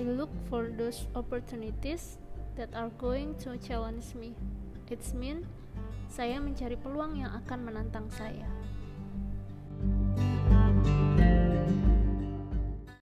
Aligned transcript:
I 0.00 0.02
look 0.08 0.32
for 0.48 0.72
those 0.72 1.04
opportunities 1.12 2.16
that 2.56 2.72
are 2.72 2.88
going 2.96 3.36
to 3.44 3.60
challenge 3.60 4.16
me. 4.16 4.32
It's 4.88 5.12
mean 5.12 5.44
saya 6.08 6.40
mencari 6.40 6.80
peluang 6.80 7.20
yang 7.20 7.28
akan 7.44 7.68
menantang 7.68 8.08
saya. 8.08 8.48